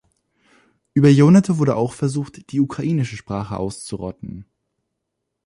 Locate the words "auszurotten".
3.57-4.47